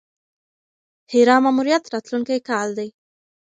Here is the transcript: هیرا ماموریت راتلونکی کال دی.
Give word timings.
هیرا 1.11 1.35
ماموریت 1.43 1.83
راتلونکی 1.93 2.39
کال 2.49 2.69
دی. 2.77 2.89